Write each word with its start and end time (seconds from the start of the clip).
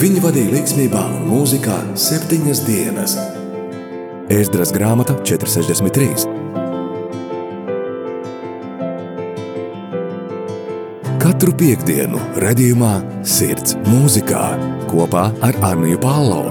Viņi 0.00 0.20
vadīja 0.24 0.48
līdzsvarā 0.54 1.00
un 1.12 1.26
mūzikā 1.28 1.74
septiņas 2.00 2.60
dienas. 2.64 3.18
Ēzdras 4.32 4.70
grāmata 4.72 5.12
463. 5.28 6.24
Katru 11.20 11.52
piekdienu, 11.52 12.16
redzējumā, 12.40 12.94
sirds 13.28 13.76
mūzikā 13.90 14.46
kopā 14.88 15.26
ar 15.44 15.60
Arniju 15.68 16.00
Pālau. 16.00 16.48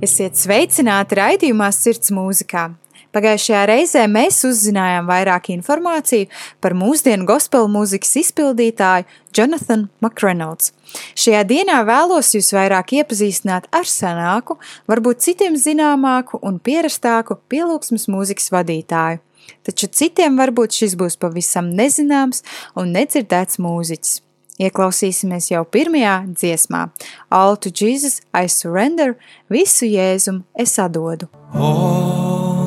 Esiet 0.00 0.40
sveicināti 0.40 1.20
raidījumā 1.20 1.68
Sirds 1.76 2.16
mūzikā. 2.16 2.70
Pagājušajā 3.10 3.62
reizē 3.66 4.04
mēs 4.06 4.38
uzzinājām 4.46 5.08
vairāk 5.10 5.48
informāciju 5.50 6.28
par 6.62 6.76
mūsdienu 6.78 7.26
gospel 7.26 7.66
mūzikas 7.72 8.12
izpildītāju 8.20 9.08
Jonathan 9.34 9.88
McReynolds. 9.98 10.70
Šajā 11.18 11.42
dienā 11.50 11.80
vēlos 11.88 12.30
jūs 12.36 12.52
vairāk 12.54 12.94
iepazīstināt 13.00 13.66
ar 13.74 13.90
senāku, 13.90 14.60
varbūt 14.90 15.26
citiem 15.26 15.58
zināmāku 15.58 16.38
un 16.38 16.62
pierastāku 16.62 17.40
pielūgsmes 17.50 18.06
mūzikas 18.10 18.50
vadītāju. 18.54 19.22
Taču 19.66 19.90
citiem 19.90 20.38
varbūt 20.38 20.78
šis 20.78 20.94
būs 21.00 21.18
pavisam 21.18 21.72
nezināms 21.74 22.44
un 22.78 22.94
nedzirdēts 22.94 23.58
mūziķis. 23.58 24.20
Ieklausīsimies 24.60 25.48
jau 25.50 25.64
pirmajā 25.64 26.14
dziesmā. 26.36 26.86
All 27.32 27.56
to 27.56 27.72
Jesus 27.72 28.20
I 28.36 28.46
surrender, 28.46 29.16
visu 29.48 29.88
Jēzum 29.88 30.44
es 30.54 30.76
atdodu. 30.78 31.32
Jesus 31.56 32.59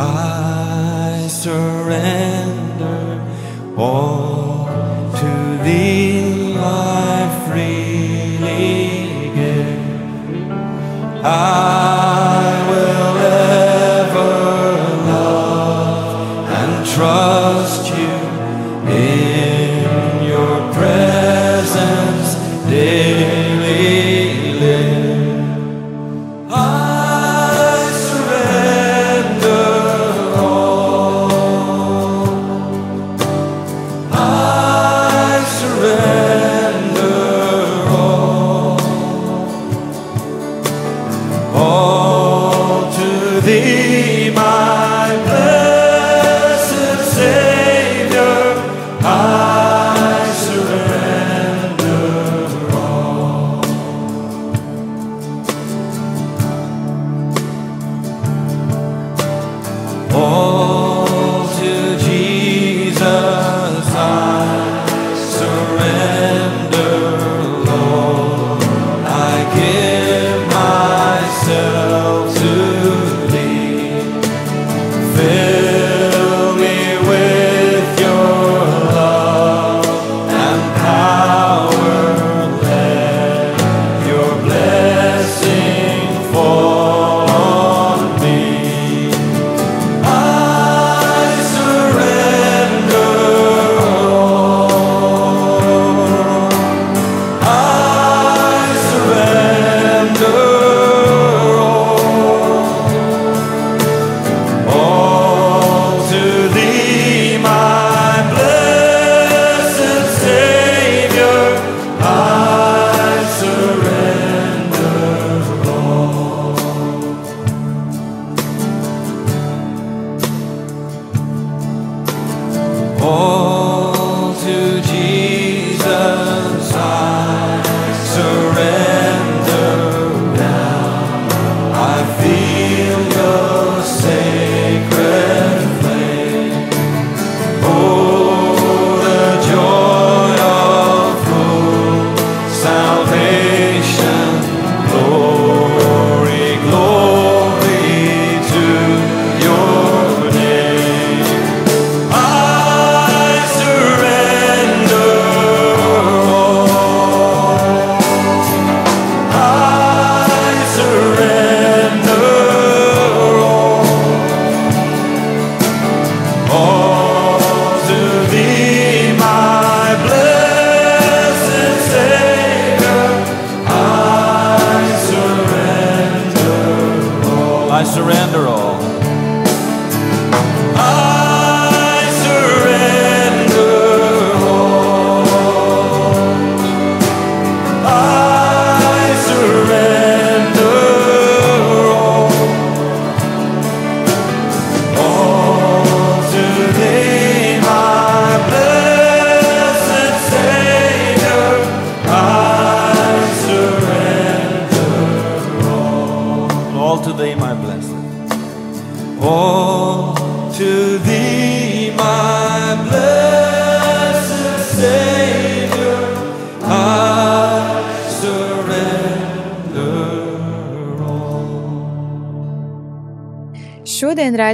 I 0.00 1.26
surrender, 1.28 3.00
all 3.76 4.66
to 5.16 5.58
Thee 5.64 6.56
I 6.56 7.28
freely 7.48 9.32
give. 9.34 9.80
I 11.24 11.97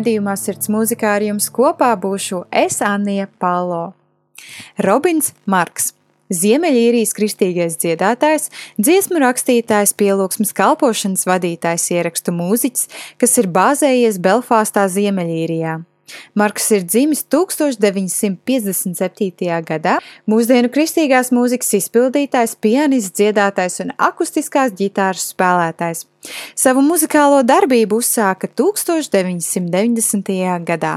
raidījumā 0.05 0.35
Sirds 0.37 0.69
mūzikā 0.69 1.17
ar 1.17 1.23
jums 1.25 1.49
kopā 1.49 1.95
būšu 1.97 2.45
es 2.53 2.83
Anija 2.85 3.27
Palo. 3.41 3.95
Robins 4.77 5.33
Marks 5.47 5.95
Ziemeļīrijas 6.29 7.13
kristīgais 7.17 7.79
dziedātājs, 7.81 8.51
dziesmu 8.81 9.21
rakstītājs, 9.23 9.95
pielūgsmes 9.97 10.53
kalpošanas 10.57 11.25
vadītājs, 11.29 11.89
ierakstu 11.93 12.33
mūziķis, 12.37 12.89
kas 13.21 13.37
ir 13.41 13.49
bāzējies 13.49 14.21
Belfāstā, 14.25 14.87
Ziemeļīrijā. 14.93 15.79
Marks 16.35 16.71
ir 16.75 16.83
dzimis 16.85 17.25
1957. 17.33 19.63
gadā, 19.69 19.99
mūsdienu 20.31 20.69
kristīgās 20.75 21.29
mūzikas 21.35 21.71
izpildītājs, 21.81 22.53
pianists, 22.61 23.17
dziedātājs 23.19 23.75
un 23.85 23.89
akustiskās 23.97 24.71
ģitāras 24.79 25.25
spēlētājs. 25.33 26.01
Savu 26.57 26.81
muzikālo 26.85 27.39
darbību 27.47 27.97
uzsāka 28.03 28.47
1990. 28.49 30.31
gadā. 30.69 30.95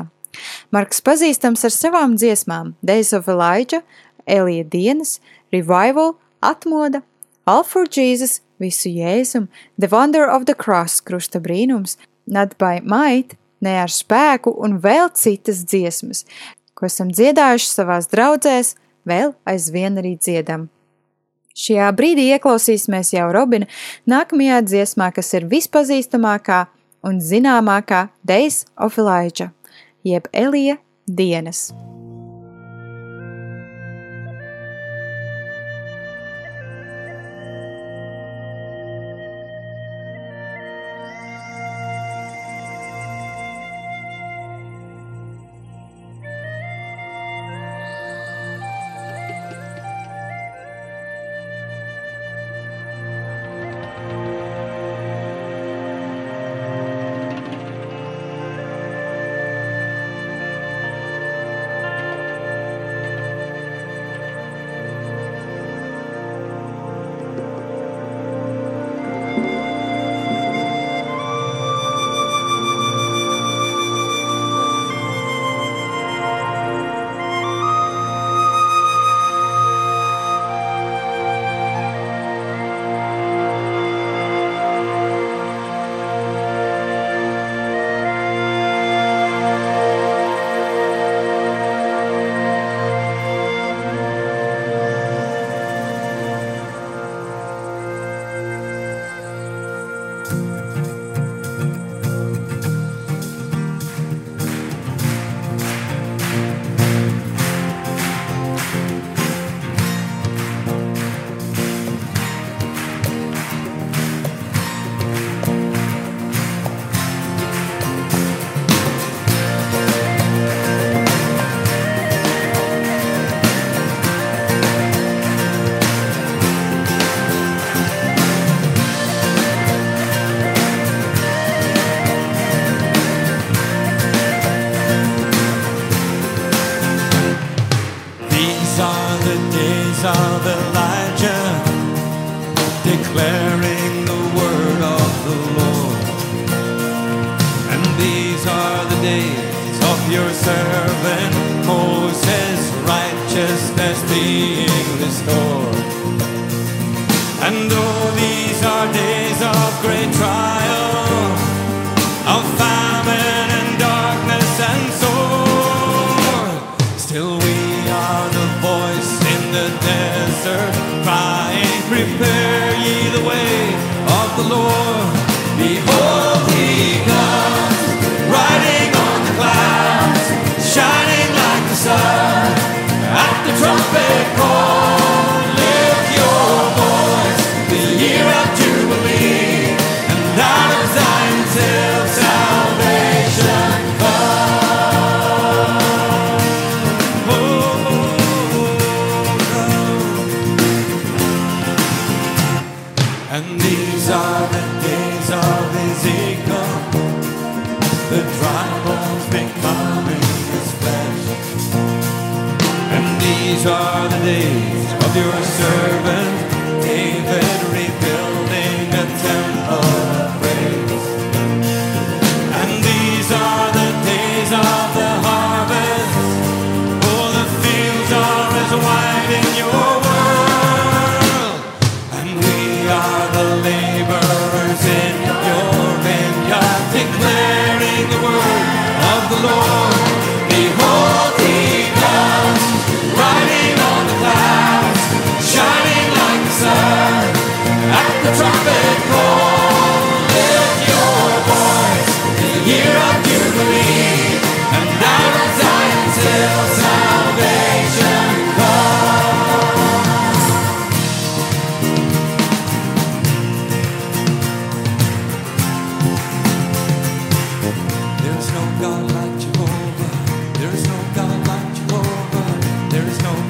Marks 0.71 1.01
pazīstams 1.01 1.65
ar 1.65 1.71
savām 1.73 2.15
dziesmām 2.19 2.73
Days 2.85 3.13
of 3.15 3.27
Elijah, 3.31 3.81
Elija 4.27 4.63
dienas, 4.63 5.19
Revival, 5.51 6.15
Atmoda, 6.41 7.01
All 7.47 7.63
for 7.63 7.87
Jesus, 7.87 8.41
Visu 8.59 8.89
Jēzum, 8.89 9.47
The 9.79 9.87
Wonder 9.87 10.29
of 10.29 10.45
the 10.45 10.53
Cross, 10.53 11.01
Krusta 11.01 11.39
brīnums, 11.39 11.97
Not 12.27 12.57
by 12.57 12.81
Might, 12.83 13.37
ne 13.61 13.77
ar 13.81 13.91
spēku 13.93 14.53
un 14.63 14.77
vēl 14.83 15.09
citas 15.17 15.63
dziesmas, 15.65 16.25
ko 16.77 16.87
esam 16.89 17.11
dziedājuši 17.13 17.69
savās 17.71 18.09
draudzēs, 18.11 18.75
vēl 19.07 19.33
aizvien 19.49 19.97
arī 20.01 20.15
dziedam. 20.19 20.67
Šajā 21.57 21.89
brīdī 21.97 22.27
ieklausīsimies 22.35 23.15
jau 23.15 23.31
Robina 23.33 23.65
nākamajā 24.05 24.61
dziesmā, 24.67 25.09
kas 25.15 25.33
ir 25.33 25.49
vispazīstamākā 25.49 26.67
un 27.07 27.21
zināmākā 27.23 28.07
Deis 28.21 28.65
of 28.77 29.01
Elijah, 29.01 29.53
jeb 30.05 30.29
Elija 30.33 30.77
dienas. 31.09 31.71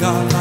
God. 0.07 0.37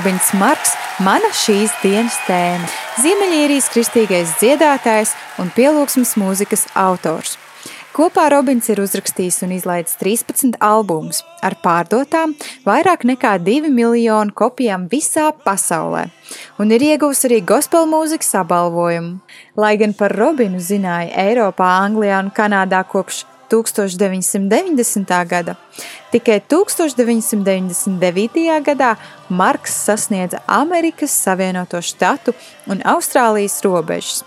Robins 0.00 0.30
Marks, 0.32 0.70
mana 1.04 1.28
šīs 1.36 1.74
dienas 1.82 2.14
tēma- 2.24 2.64
Ziemeļīrijas 3.02 3.66
kristīgais 3.68 4.30
dziedātājs 4.40 5.12
un 5.42 5.50
pielūgsmas 5.52 6.14
mūzikas 6.16 6.62
autors. 6.72 7.34
Kopā 7.92 8.30
Robins 8.32 8.64
ir 8.72 8.80
uzrakstījis 8.80 9.42
un 9.44 9.52
izlaidis 9.58 9.98
13 10.00 10.56
albumus 10.56 11.20
ar 11.44 11.58
pārdotām 11.60 12.32
vairāk 12.64 13.04
nekā 13.04 13.34
2 13.44 13.68
miljonu 13.68 14.32
kopijām 14.32 14.88
visā 14.88 15.34
pasaulē 15.44 16.06
un 16.58 16.72
ir 16.72 16.80
ieguvis 16.80 17.24
arī 17.28 17.42
gospel 17.44 17.84
mūzikas 17.90 18.32
apbalvojumu. 18.40 19.18
Lai 19.56 19.74
gan 19.76 19.92
par 19.92 20.16
Robinu 20.16 20.62
zināja 20.64 21.12
Eiropā, 21.26 21.68
Anglijā 21.84 22.22
un 22.24 22.30
Kanādā 22.30 22.80
kopš 22.88 23.26
1990. 23.50 25.28
gada, 25.28 25.54
tikai 26.12 26.40
1999. 26.40 28.64
gadā 28.64 28.96
Marks 29.28 29.86
sasniedza 29.86 30.38
Amerikas 30.46 31.10
Savienoto 31.10 31.82
Štatu 31.82 32.32
un 32.66 32.80
Austrālijas 32.84 33.64
robežas. 33.66 34.24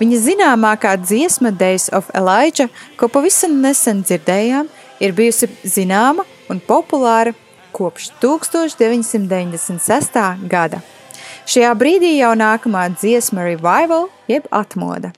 Viņa 0.00 0.18
zināmākā 0.24 0.96
dziesma 0.98 1.50
Days 1.50 1.88
of 1.92 2.10
Elijah, 2.14 2.68
ko 2.96 3.08
pavisam 3.08 3.60
nesen 3.62 4.02
dzirdējām, 4.02 4.68
ir 5.00 5.12
bijusi 5.14 5.48
zināma 5.64 6.24
un 6.50 6.60
populāra 6.60 7.32
kopš 7.72 8.10
1996. 8.22 10.36
gada. 10.50 10.80
Šajā 11.50 11.74
brīdī 11.78 12.16
jau 12.18 12.34
nākamā 12.38 12.88
dziesma 12.94 13.40
revival 13.48 14.08
jeb 14.30 14.44
atmoda. 14.50 15.12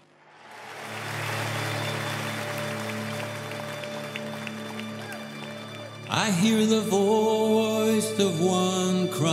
I 6.14 6.30
hear 6.30 6.66
the 6.66 6.82
voice 6.82 8.18
of 8.18 8.38
one 8.38 9.08
crying. 9.08 9.32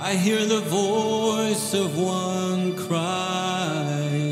I 0.00 0.14
hear 0.14 0.46
the 0.46 0.60
voice 0.60 1.74
of 1.74 1.98
one 1.98 2.74
crying. 2.86 4.24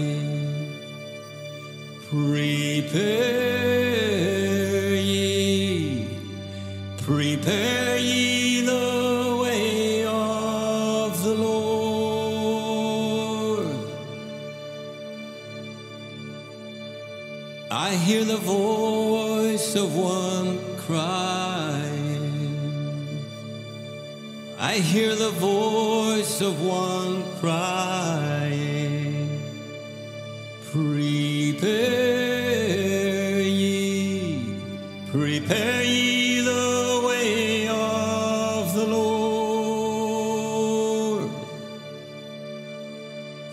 Prepare 2.08 2.94
ye, 4.94 6.08
prepare 7.02 7.75
I 24.76 24.80
hear 24.80 25.14
the 25.14 25.30
voice 25.30 26.42
of 26.42 26.61
one 26.61 27.23
crying. 27.40 29.40
Prepare 30.71 31.80
ye, 33.40 34.61
prepare 35.11 35.83
ye 35.83 36.42
the 36.42 37.02
way 37.06 37.68
of 37.68 38.75
the 38.75 38.87
Lord, 38.87 41.30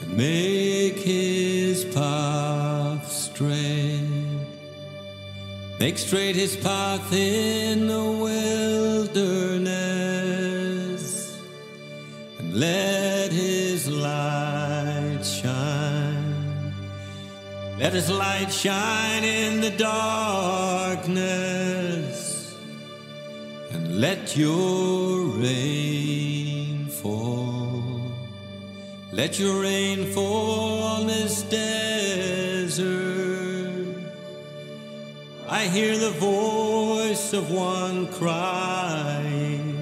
and 0.01 0.18
make 0.18 0.98
his 0.98 1.86
path 1.86 3.10
straight. 3.10 4.01
Make 5.80 5.98
straight 5.98 6.36
his 6.36 6.58
path 6.58 7.13
in 7.13 7.88
the 7.88 8.12
wilderness, 8.25 9.83
Let 17.94 18.02
his 18.02 18.10
light 18.10 18.52
shine 18.52 19.24
in 19.24 19.62
the 19.62 19.70
darkness, 19.70 21.06
and 23.70 24.02
let 24.02 24.36
your 24.36 25.26
rain 25.38 26.88
fall. 26.88 28.02
Let 29.12 29.38
your 29.38 29.62
rain 29.62 30.12
fall 30.12 30.82
on 30.82 31.06
this 31.06 31.44
desert. 31.44 32.82
I 35.48 35.66
hear 35.66 35.96
the 35.96 36.16
voice 36.20 37.32
of 37.34 37.52
one 37.52 38.08
crying. 38.08 39.78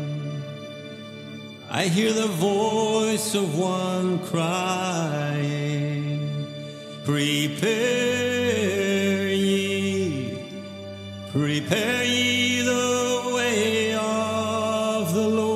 I 1.70 1.86
hear 1.86 2.12
the 2.12 2.28
voice 2.28 3.36
of 3.36 3.58
one 3.58 4.20
crying. 4.26 5.61
Prepare 7.04 7.74
ye, 9.34 10.38
prepare 11.32 12.04
ye 12.06 12.62
the 12.62 13.32
way 13.36 13.96
of 13.96 15.12
the 15.12 15.28
Lord. 15.28 15.56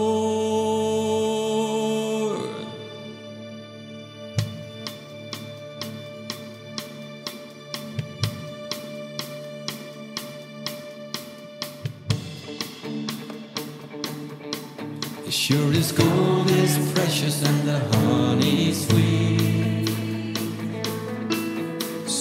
As 15.27 15.33
sure 15.33 15.71
as 15.73 15.91
gold 15.91 16.49
is 16.49 16.77
precious 16.93 17.43
and 17.43 17.67
the 17.67 17.79
honey 17.95 18.73
sweet. 18.73 19.34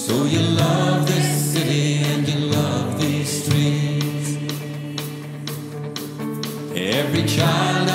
So 0.05 0.23
you 0.25 0.39
love 0.39 1.07
this 1.07 1.53
city 1.53 2.03
and 2.03 2.29
you 2.29 2.39
love 2.51 3.01
these 3.01 3.43
streets. 3.43 4.37
Every 6.75 7.25
child 7.25 7.94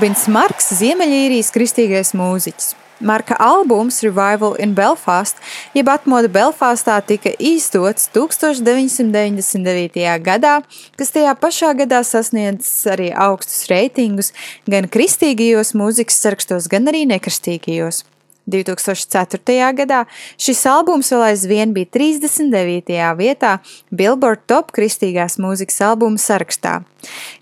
Robins 0.00 0.22
Marks, 0.32 0.70
Ziemeļīrijas 0.78 1.50
kristīgais 1.52 2.14
mūziķis. 2.16 2.70
Marka 3.04 3.36
albums 3.36 4.00
Revival 4.00 4.56
in 4.56 4.72
Belfast, 4.72 5.36
jeb 5.76 5.92
atmoda 5.92 6.24
Belfastā, 6.32 7.04
tika 7.04 7.28
izdots 7.36 8.08
1999. 8.14 10.00
gadā, 10.24 10.64
kas 10.96 11.12
tajā 11.12 11.36
pašā 11.42 11.76
gadā 11.82 12.00
sasniedzis 12.00 12.86
arī 12.88 13.12
augstus 13.12 13.68
reitingus 13.68 14.32
gan 14.64 14.88
kristīgajos 14.88 15.76
mūzikas 15.76 16.16
sarakstos, 16.24 16.64
gan 16.72 16.88
arī 16.88 17.04
nekristīgajos. 17.12 18.08
2004. 18.50 19.70
gadā 19.78 20.02
šis 20.40 20.60
albums 20.66 21.12
vēl 21.12 21.24
aizvien 21.30 21.74
bija 21.76 21.88
39. 21.96 22.98
vietā 23.18 23.56
Billboard 23.90 24.44
Top 24.50 24.74
kristīgās 24.76 25.38
mūzikas 25.42 25.80
albumu 25.88 26.20
sarakstā. 26.20 26.80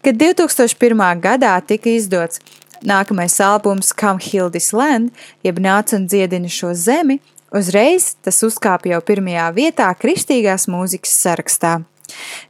Kad 0.05 0.21
2001. 0.21 1.05
gadā 1.25 1.57
tika 1.67 1.91
izdots 1.91 2.43
Nākamais 2.87 3.41
albums 3.43 3.93
Come 3.93 4.23
Heal 4.23 4.51
This 4.51 4.73
Land, 4.73 5.11
jeb 5.43 5.59
Nāc 5.59 5.95
un 5.97 6.07
dziedini 6.07 6.51
šo 6.53 6.75
zemi, 6.79 7.19
uzreiz 7.51 8.13
tas 8.23 8.39
uzkāpa 8.47 8.93
jau 8.93 9.01
pirmajā 9.03 9.49
vietā 9.57 9.89
kristīgās 9.99 10.69
mūzikas 10.71 11.17
sarakstā. 11.25 11.79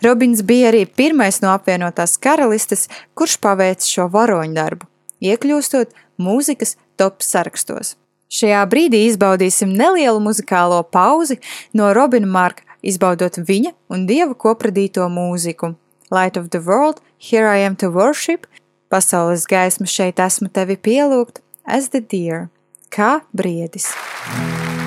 Robins 0.04 0.42
bija 0.46 0.68
arī 0.72 0.84
pirmais 0.86 1.40
no 1.42 1.52
apvienotās 1.54 2.18
karalistes, 2.22 2.86
kurš 3.18 3.38
paveic 3.42 3.86
šo 3.86 4.08
varoņu 4.12 4.54
darbu, 4.58 4.90
iekļūstot 5.24 5.96
mūzikas 6.22 6.76
top 7.00 7.24
sarakstos. 7.24 7.96
Šajā 8.28 8.62
brīdī 8.68 9.06
izbaudīsim 9.08 9.72
nelielu 9.72 10.20
muzikālo 10.20 10.82
pauzi 10.84 11.38
no 11.72 11.92
Robina 11.96 12.28
Marka, 12.28 12.64
izbaudot 12.84 13.40
viņa 13.40 13.74
un 13.88 14.06
dieva 14.06 14.36
kopradīto 14.36 15.08
mūziku. 15.08 15.74
Light 16.10 16.36
of 16.36 16.50
the 16.50 16.60
World, 16.60 17.00
Here 17.18 17.48
I 17.48 17.64
Am 17.66 17.76
to 17.76 17.90
Worship– 17.90 18.46
Pasaules 18.88 19.44
gaisma 19.44 19.84
šeit 19.84 20.22
esmu 20.24 20.48
tevi 20.48 20.78
pielūgt, 20.80 21.42
as 21.68 21.92
the 21.92 22.00
deer, 22.00 22.48
kā 22.88 23.18
briedis. 23.36 23.92
Light 23.92 24.77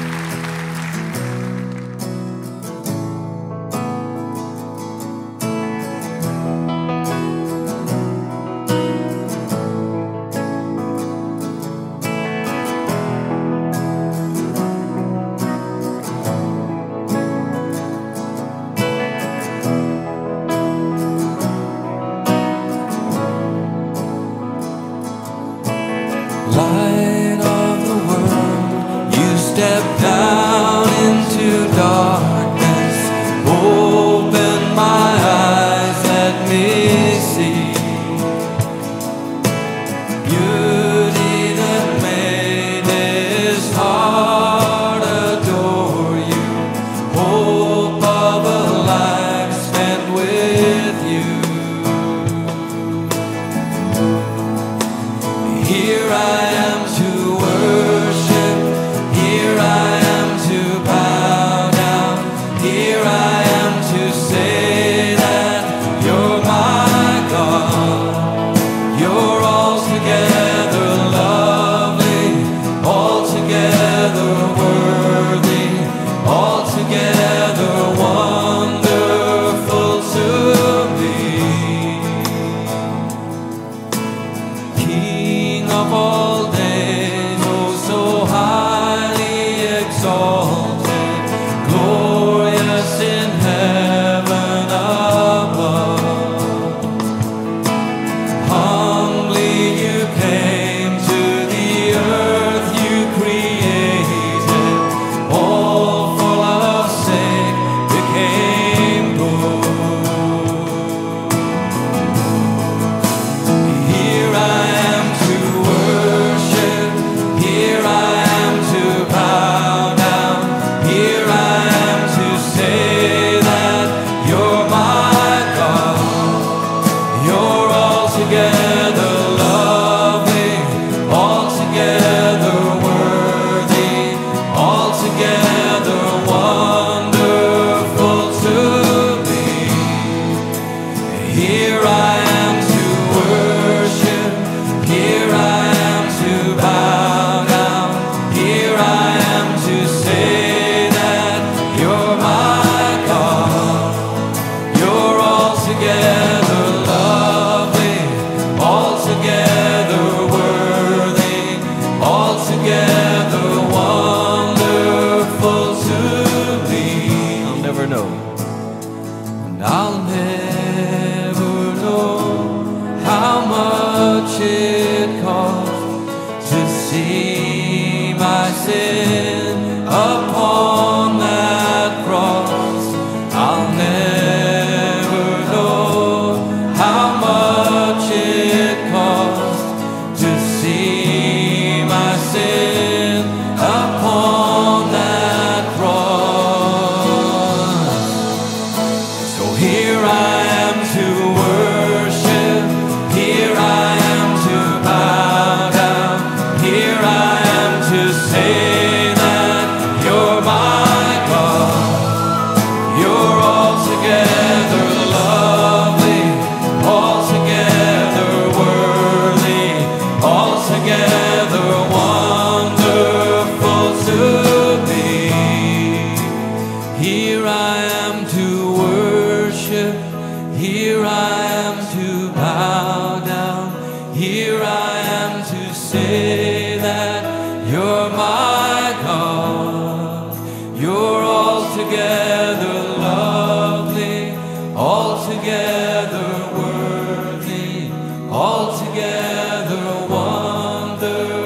Here 230.72 231.04
I 231.06 231.44
am 231.66 231.76
to 231.98 232.32
bow 232.32 233.20
down. 233.26 234.16
Here 234.16 234.64
I 234.64 235.00
am 235.22 235.44
to 235.44 235.74
say 235.76 236.78
that 236.78 237.70
you're 237.70 238.10
my 238.12 238.96
God. 239.04 240.34
You're 240.80 241.24
altogether 241.24 242.74
lovely, 243.00 244.32
altogether 244.74 246.30
worthy, 246.58 247.92
altogether 248.32 250.08
wonderful 250.08 251.44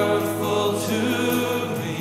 to 0.86 1.00
me. 1.80 1.98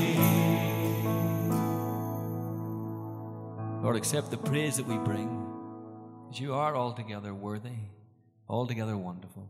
Lord, 3.81 3.95
accept 3.95 4.29
the 4.29 4.37
praise 4.37 4.77
that 4.77 4.85
we 4.85 4.99
bring. 4.99 5.34
But 6.35 6.41
you 6.41 6.53
are 6.53 6.75
altogether 6.75 7.33
worthy, 7.33 7.69
altogether 8.49 8.97
wonderful. 8.97 9.47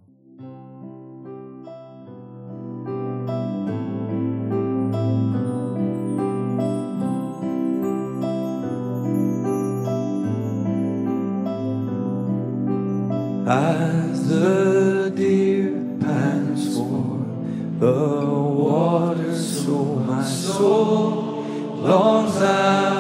As 13.48 14.30
the 14.30 15.12
deer 15.16 15.72
pants 16.00 16.78
for 16.78 17.26
the 17.80 18.26
water, 18.28 19.36
so 19.36 19.86
my 20.06 20.24
soul 20.24 21.42
longs 21.82 22.40
out. 22.44 22.95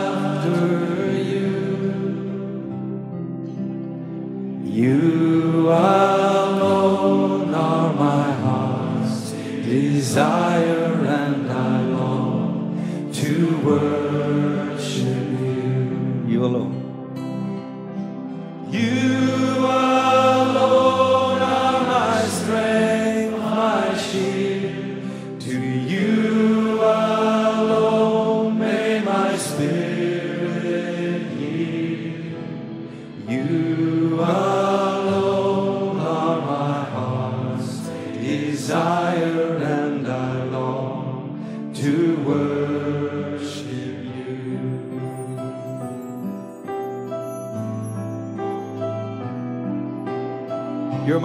desire. 10.15 10.55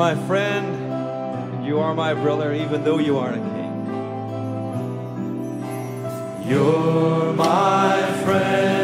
my 0.00 0.14
friend, 0.26 0.66
and 1.52 1.66
you 1.66 1.78
are 1.78 1.94
my 1.94 2.14
brother, 2.14 2.54
even 2.54 2.82
though 2.84 2.96
you 2.98 3.18
are 3.18 3.32
a 3.32 3.36
king. 3.36 3.72
You're 6.48 7.34
my 7.34 8.00
friend. 8.24 8.79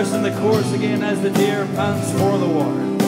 us 0.00 0.14
in 0.14 0.22
the 0.22 0.30
chorus 0.40 0.72
again 0.72 1.02
as 1.02 1.20
the 1.20 1.28
deer 1.28 1.66
pants 1.74 2.10
for 2.12 2.38
the 2.38 2.46
water. 2.46 2.99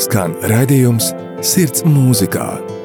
skan 0.00 0.32
raidījums 0.48 1.10
Sirds 1.44 1.84
mūzikā. 1.84 2.79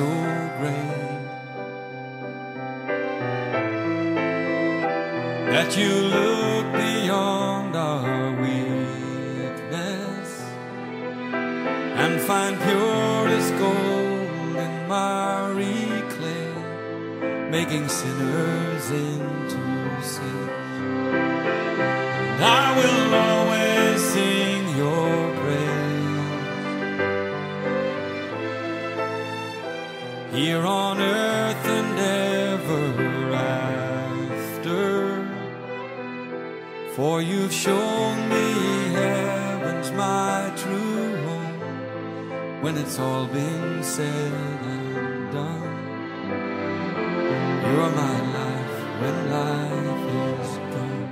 So 0.00 0.08
great. 0.58 1.22
That 5.52 5.70
you 5.80 5.92
look 6.16 6.66
beyond 6.84 7.72
our 7.76 8.30
weakness 8.44 10.28
and 12.02 12.14
find 12.28 12.54
purest 12.66 13.52
gold 13.64 14.56
in 14.64 14.72
miry 14.88 15.84
clay, 16.14 16.52
making 17.56 17.86
sinners 17.88 18.86
into 18.90 19.19
You've 37.20 37.52
shown 37.52 38.28
me 38.30 38.52
heaven's 38.94 39.92
my 39.92 40.50
true 40.56 41.16
home 41.26 42.62
when 42.62 42.78
it's 42.78 42.98
all 42.98 43.26
been 43.26 43.82
said 43.82 44.32
and 44.62 45.30
done. 45.30 45.78
You're 47.62 47.90
my 47.90 48.20
life 48.38 48.80
when 49.00 49.30
life 49.30 50.04
is 50.40 50.50
gone. 50.72 51.10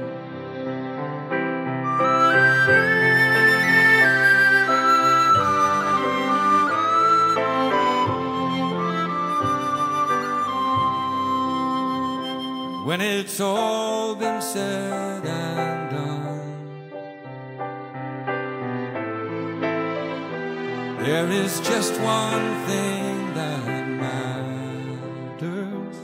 when 12.86 13.00
it's 13.02 13.40
all 13.40 14.14
been 14.14 14.40
said 14.40 14.97
There 20.98 21.28
is 21.30 21.60
just 21.60 21.92
one 22.00 22.66
thing 22.66 23.34
that 23.34 23.88
matters. 24.04 25.96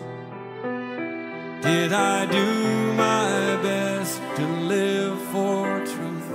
Did 1.63 1.93
I 1.93 2.27
do 2.27 2.93
my 2.95 3.57
best 3.63 4.21
to 4.37 4.47
live 4.75 5.21
for 5.33 5.85
truth? 5.85 6.31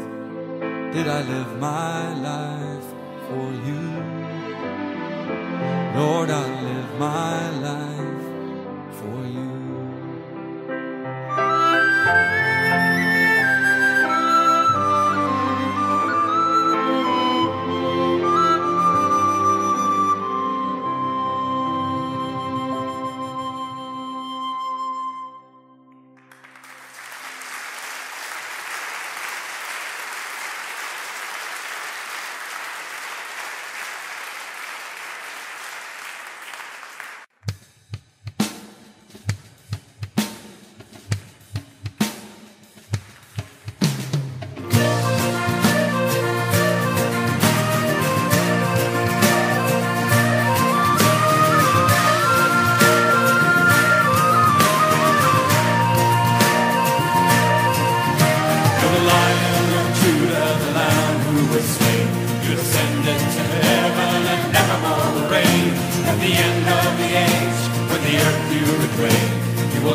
Did 0.94 1.08
I 1.08 1.22
live 1.22 1.58
my 1.58 2.14
life 2.30 2.88
for 3.28 3.48
you? 3.68 3.86
Lord, 6.00 6.30
I 6.30 6.46
live 6.62 7.00
my 7.00 7.50
life 7.68 7.89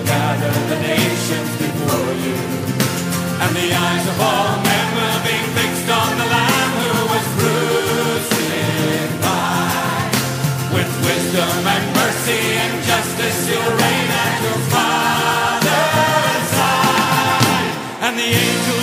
gather 0.06 0.52
the 0.70 0.78
nations 0.80 1.50
before 1.58 2.12
you. 2.24 2.36
And 3.42 3.52
the 3.56 3.68
eyes 3.74 4.04
of 4.12 4.20
all 4.20 4.56
men 4.62 4.86
will 4.98 5.20
be 5.24 5.36
fixed 5.56 5.88
on 5.90 6.10
the 6.20 6.26
Lamb 6.34 6.72
who 6.80 6.92
was 7.12 7.26
crucified. 7.38 8.52
With 10.74 10.90
wisdom 11.08 11.66
and 11.74 11.84
mercy 11.96 12.42
and 12.62 12.74
justice, 12.84 13.38
you'll 13.48 13.74
reign 13.82 14.10
at 14.24 14.34
your 14.44 14.60
Father's 14.72 16.46
side. 16.56 17.70
And 18.06 18.14
the 18.18 18.30
angels 18.44 18.73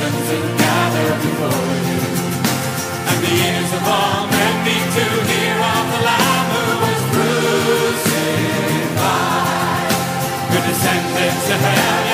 nations 0.00 0.28
who 0.30 0.40
gather 0.56 1.08
before 1.20 1.76
you. 1.88 2.00
And 3.10 3.18
the 3.24 3.32
ears 3.48 3.72
of 3.78 3.84
all 3.86 4.26
men 4.28 4.54
need 4.64 4.88
to 4.96 5.04
hear 5.28 5.56
of 5.72 5.84
the 5.92 6.00
Lamb 6.08 6.46
who 6.54 6.64
was 6.84 7.00
crucified. 7.12 8.32
Who 10.50 10.58
descended 10.68 11.34
to 11.48 11.54
hell 11.64 12.09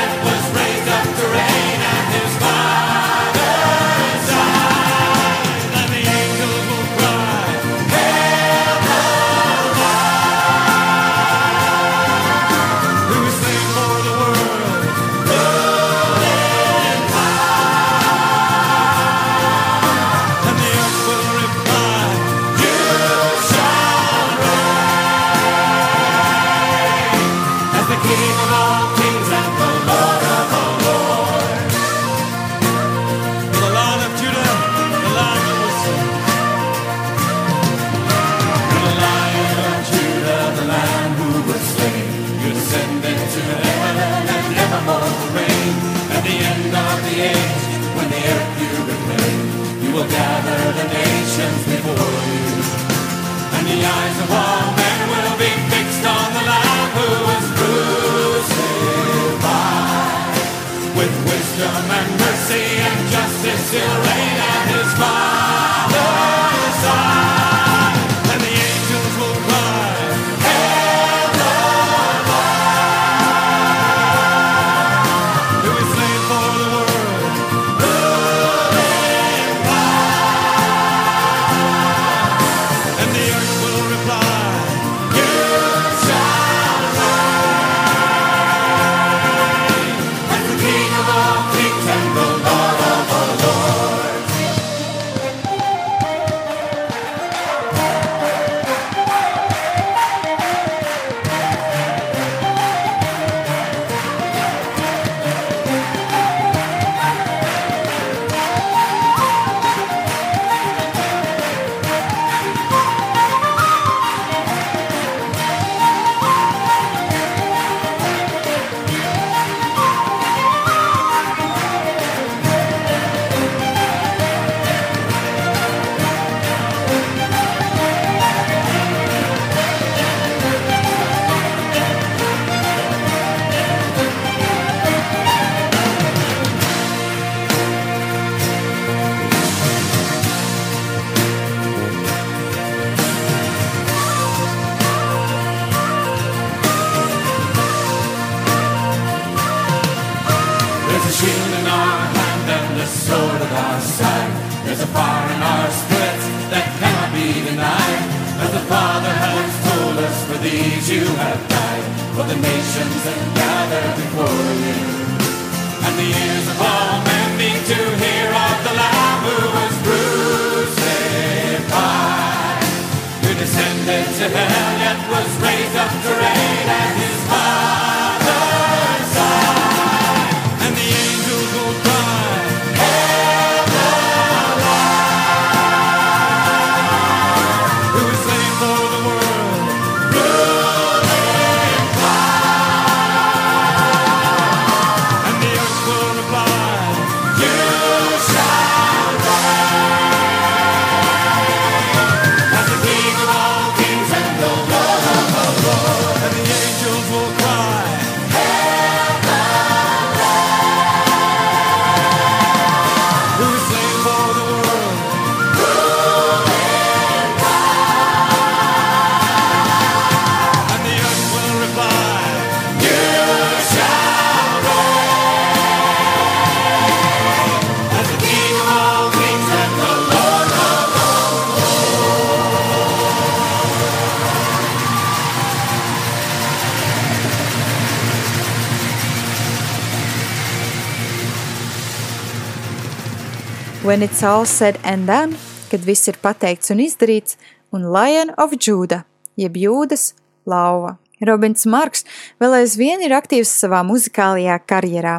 When 243.96 244.08
it's 244.08 244.22
all 244.22 244.44
said 244.44 244.76
and 244.84 245.06
done, 245.06 245.38
kad 245.70 245.80
viss 245.80 246.04
ir 246.10 246.18
pateikts 246.20 246.68
un 246.68 246.82
izdarīts, 246.84 247.38
un 247.72 247.86
Lion 247.94 248.28
of 248.36 248.52
Judah, 248.60 249.06
jeb 249.40 249.56
Jūdas 249.56 250.10
lauva. 250.44 250.98
Robins 251.24 251.64
Marks 251.64 252.04
vēl 252.36 252.58
aizvien 252.58 253.00
ir 253.00 253.14
aktīvs 253.16 253.54
savā 253.62 253.80
muzikālajā 253.88 254.58
karjerā. 254.68 255.14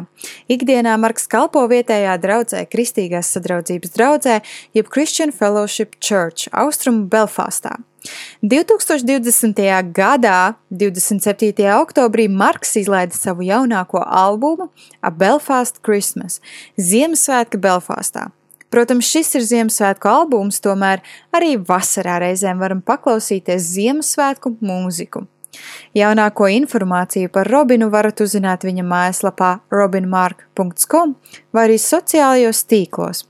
Ikdienā 0.46 0.94
Marks 0.94 1.26
kalpo 1.26 1.64
vietējā 1.66 2.14
draudzē 2.22 2.62
Kristīgās 2.70 3.32
sadraudzības 3.34 3.96
draudzē, 3.98 4.38
jeb 4.78 4.94
Christian 4.94 5.34
Fellowship 5.34 5.98
Church, 5.98 6.46
austrumu 6.54 7.10
Belfastā. 7.10 7.80
2020. 8.46 9.58
gadā, 9.90 10.54
27. 10.70 11.66
oktobrī, 11.82 12.30
Marks 12.30 12.78
izlaida 12.78 13.18
savu 13.18 13.42
jaunāko 13.42 14.06
albumu 14.06 14.70
A 15.02 15.10
Belfast 15.10 15.82
Christmas- 15.82 16.38
Ziemassvētka 16.78 17.58
Belfastā. 17.58 18.30
Protams, 18.68 19.08
šis 19.08 19.34
ir 19.38 19.46
Ziemassvētku 19.48 20.10
albums, 20.10 20.60
tomēr 20.64 21.00
arī 21.32 21.56
vasarā 21.56 22.18
reizēm 22.24 22.60
varam 22.60 22.82
paklausīties 22.84 23.64
Ziemassvētku 23.74 24.58
mūziku. 24.60 25.24
Jaunāko 25.96 26.48
informāciju 26.52 27.30
par 27.32 27.48
Robinu 27.48 27.88
varat 27.90 28.20
uzzināt 28.20 28.66
viņa 28.68 28.84
mājaslapā 28.86 29.54
robinmark.com 29.72 31.16
vai 31.52 31.64
arī 31.68 31.78
sociālajos 31.80 32.64
tīklos. 32.68 33.24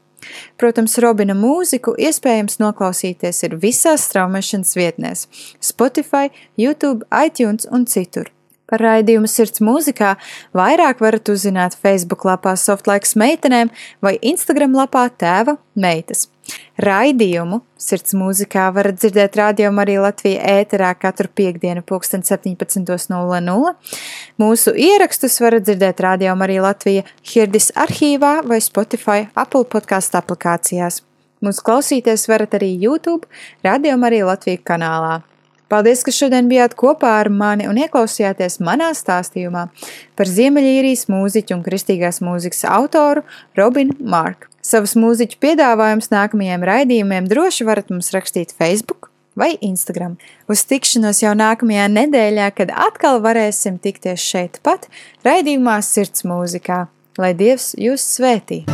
Protams, 0.58 0.98
Robina 1.00 1.36
mūziku 1.38 1.94
iespējams 1.94 2.58
noklausīties 2.60 3.44
ir 3.46 3.54
visās 3.62 4.08
straumēšanas 4.10 4.74
vietnēs- 4.76 5.28
Spotify, 5.70 6.28
YouTube, 6.58 7.06
iTunes 7.12 7.68
un 7.70 7.86
citur. 7.86 8.32
Par 8.68 8.82
raidījumu 8.84 9.28
sirds 9.30 9.62
mūzikā 9.64 10.14
vairāk 10.56 11.00
varat 11.00 11.28
uzzināt 11.32 11.76
Facebook 11.80 12.26
lapā 12.28 12.52
Softlaiks 12.60 13.16
meitenēm 13.16 13.70
vai 14.04 14.18
Instagram 14.20 14.76
lapā 14.76 15.06
tēva 15.16 15.56
meitas. 15.72 16.26
Raidījumu 16.80 17.60
sirds 17.80 18.14
mūzikā 18.16 18.68
varat 18.76 18.98
dzirdēt 19.00 19.36
radio 19.40 19.70
arī 19.82 19.96
Latvijā 20.00 20.44
ēterā 20.60 20.92
katru 21.00 21.28
piekdienu 21.40 21.82
pulksten 21.86 22.24
17.00. 22.24 23.72
Mūsu 24.40 24.74
ierakstus 24.76 25.40
varat 25.44 25.66
dzirdēt 25.66 26.04
radio 26.04 26.36
arī 26.36 26.60
Latvija 26.64 27.04
Hirdis 27.32 27.72
arhīvā 27.76 28.38
vai 28.48 28.60
Spotify 28.64 29.26
Apple 29.34 29.64
podkāstu 29.72 30.20
aplikācijās. 30.20 31.02
Mūsu 31.44 31.64
klausīties 31.64 32.28
varat 32.30 32.56
arī 32.58 32.72
YouTube, 32.76 33.28
radio 33.64 33.96
arī 34.08 34.24
Latvija 34.26 34.62
kanālā. 34.72 35.18
Paldies, 35.68 36.00
ka 36.00 36.12
šodien 36.14 36.48
bijāt 36.48 36.72
kopā 36.80 37.18
ar 37.20 37.28
mani 37.28 37.66
un 37.68 37.76
ieklausījāties 37.76 38.56
manā 38.64 38.88
stāstījumā 38.96 39.66
par 40.16 40.30
Ziemeļīrijas 40.30 41.06
mūziķu 41.12 41.58
un 41.58 41.64
kristīgās 41.66 42.22
mūzikas 42.24 42.64
autoru 42.72 43.26
Robinu 43.58 43.98
Marku. 44.00 44.48
Savus 44.64 44.96
mūziķu 45.00 45.36
piedāvājumus 45.44 46.10
nākamajiem 46.12 46.64
raidījumiem 46.70 47.28
droši 47.28 47.68
varat 47.68 47.92
mums 47.92 48.10
rakstīt 48.16 48.56
Facebook 48.56 49.10
vai 49.38 49.52
Instagram. 49.60 50.16
Uz 50.48 50.64
tikšanos 50.68 51.22
jau 51.22 51.36
nākamajā 51.36 51.86
nedēļā, 51.92 52.48
kad 52.56 52.72
atkal 52.72 53.20
varēsim 53.24 53.76
tikties 53.84 54.24
šeit 54.24 54.58
pat, 54.64 54.88
raidījumā 55.28 55.78
Sirds 55.84 56.24
mūzikā. 56.28 56.86
Lai 57.20 57.34
Dievs 57.36 57.74
jūs 57.76 58.08
svētī! 58.16 58.64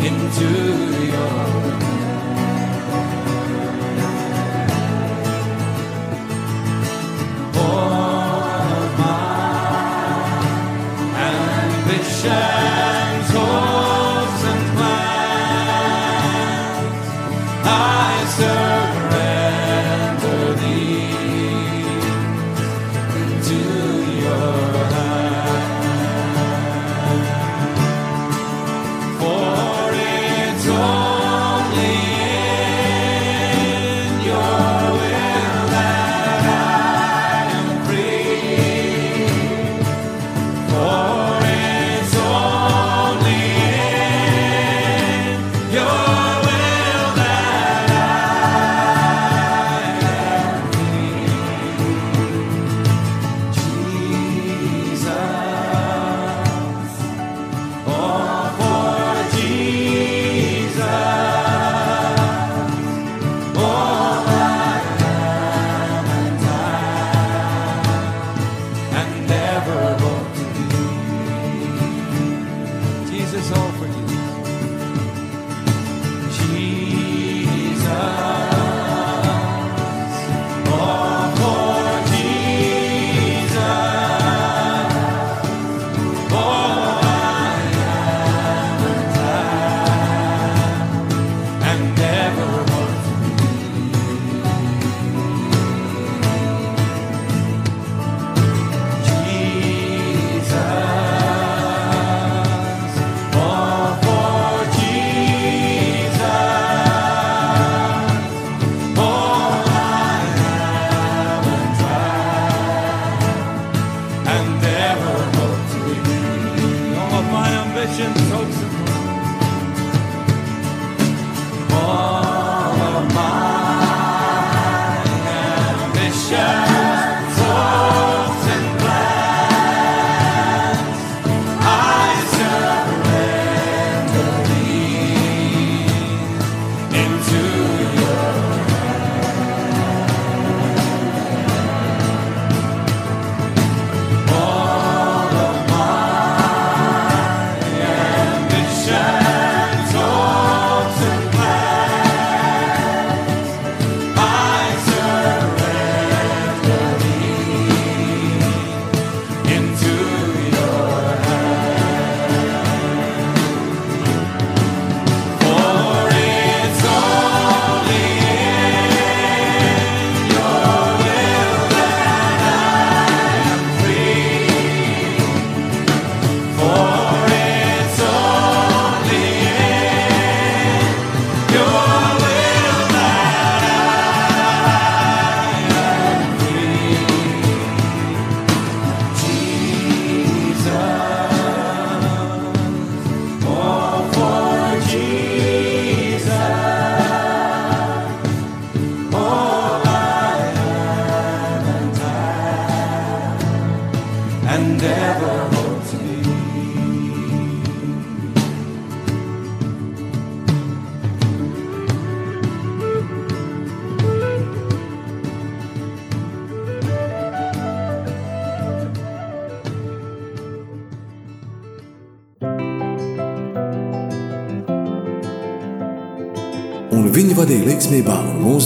into 0.00 0.48
your 1.06 2.05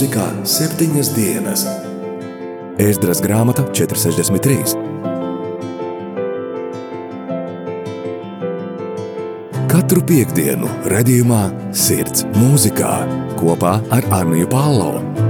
mūzikā 0.01 0.23
7 0.49 1.13
dienas. 1.13 1.61
Ēzdras 2.81 3.21
grāmata 3.21 3.67
463. 3.69 4.73
Katru 9.69 10.01
piekdienu 10.01 10.65
redzījumā 10.89 11.43
Sirds 11.69 12.25
mūzikā 12.33 12.95
kopā 13.37 13.77
ar 13.93 14.13
Arniju 14.23 14.49
Pālau. 14.49 15.20